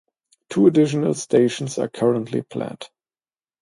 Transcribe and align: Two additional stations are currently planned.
Two 0.49 0.65
additional 0.65 1.13
stations 1.13 1.77
are 1.77 1.87
currently 1.87 2.41
planned. 2.41 2.89